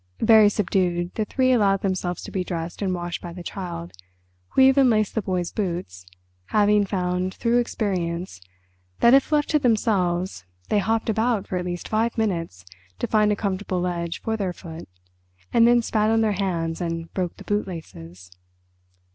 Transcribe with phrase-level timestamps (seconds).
[0.21, 3.91] Very subdued, the three allowed themselves to be dressed and washed by the Child,
[4.49, 6.07] who even laced the boys' boots,
[6.47, 8.41] having found through experience
[9.01, 12.65] that if left to themselves they hopped about for at least five minutes
[12.97, 14.89] to find a comfortable ledge for their foot,
[15.53, 18.31] and then spat on their hands and broke the bootlaces.